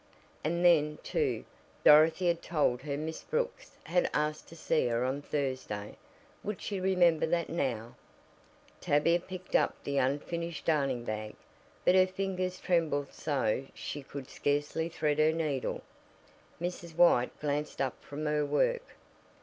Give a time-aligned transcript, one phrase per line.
[0.43, 1.45] And then, too,
[1.83, 5.95] Dorothy had told her Miss Brooks had asked to see her on Thursday.
[6.43, 7.95] Would she remember that now?
[8.79, 11.35] Tavia picked up the unfinished darning bag,
[11.85, 15.83] but her fingers trembled so she could scarcely thread her needle.
[16.59, 16.95] Mrs.
[16.95, 18.95] White glanced up from her work.